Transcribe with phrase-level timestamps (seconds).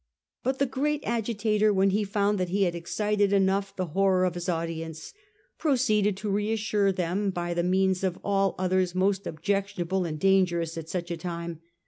[0.41, 4.33] But the great agitator, when he found that he had excited enough the horror of
[4.33, 5.13] his audience,
[5.59, 10.75] proceeded to reassure them by the means of all others most objectionable and danger ous
[10.75, 11.59] at such a time.